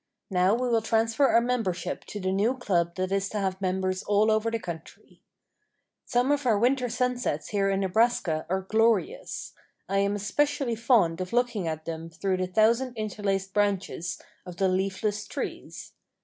Now 0.31 0.55
we 0.55 0.67
will 0.67 0.81
transfer 0.81 1.27
our 1.27 1.41
membership 1.41 2.05
to 2.05 2.19
the 2.19 2.31
new 2.31 2.57
club 2.57 2.95
that 2.95 3.11
is 3.11 3.29
to 3.29 3.37
have 3.37 3.61
members 3.61 4.01
all 4.01 4.31
over 4.31 4.49
the 4.49 4.57
country. 4.57 5.21
Some 6.05 6.31
of 6.31 6.47
our 6.47 6.57
winter 6.57 6.89
sunsets 6.89 7.49
here 7.49 7.69
in 7.69 7.81
Nebraska 7.81 8.47
are 8.49 8.61
glorious. 8.63 9.53
I 9.87 9.99
am 9.99 10.15
especially 10.15 10.75
fond 10.75 11.21
of 11.21 11.33
looking 11.33 11.67
at 11.67 11.85
them 11.85 12.09
through 12.09 12.37
the 12.37 12.47
thousand 12.47 12.97
interlaced 12.97 13.53
branches 13.53 14.19
of 14.43 14.57
the 14.57 14.67
leafless 14.69 15.27
trees. 15.27 15.93